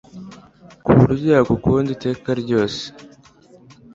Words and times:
kuburyo 0.85 1.27
yagukunda 1.35 1.89
iteka 1.95 2.29
ryose 2.41 2.83